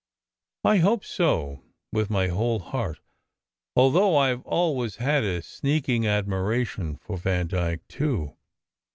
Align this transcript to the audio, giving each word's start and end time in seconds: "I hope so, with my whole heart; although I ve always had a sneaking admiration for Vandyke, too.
"I 0.63 0.77
hope 0.77 1.05
so, 1.05 1.61
with 1.91 2.09
my 2.09 2.29
whole 2.29 2.57
heart; 2.57 2.99
although 3.75 4.17
I 4.17 4.33
ve 4.33 4.41
always 4.45 4.95
had 4.95 5.23
a 5.23 5.43
sneaking 5.43 6.07
admiration 6.07 6.95
for 6.95 7.17
Vandyke, 7.19 7.87
too. 7.87 8.35